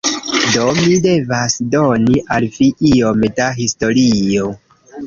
[0.53, 4.53] Do, mi devas doni al vi iom da historio.